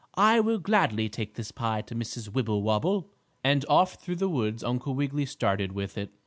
[0.17, 2.27] I will gladly take this pie to Mrs.
[2.33, 3.11] Wibblewobble,"
[3.43, 6.11] and off through the woods Uncle Wiggily started with it.